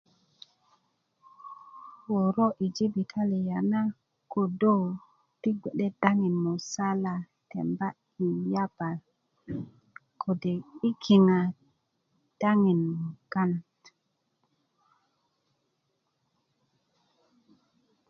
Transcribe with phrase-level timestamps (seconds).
[2.13, 3.81] wörö i jibitaliya na
[4.33, 4.75] kodo
[5.41, 7.15] ti bge'de daŋin musala
[7.49, 7.87] temba
[8.25, 8.89] i yapa
[10.21, 10.53] kode
[10.89, 11.39] i kiŋa
[12.41, 13.81] daŋin mukanat